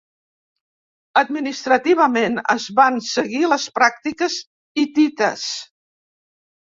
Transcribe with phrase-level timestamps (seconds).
[1.19, 4.39] Administrativament es van seguir les pràctiques
[4.85, 5.45] hitites.